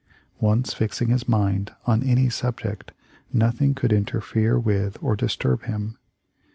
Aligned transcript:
Once 0.39 0.73
fixing 0.73 1.09
his 1.09 1.29
mind 1.29 1.73
on 1.85 2.01
any 2.01 2.27
subject, 2.27 2.91
nothing 3.31 3.75
could 3.75 3.93
interfere 3.93 4.57
with 4.57 4.97
or 4.99 5.15
disturb 5.15 5.61
him. 5.65 5.95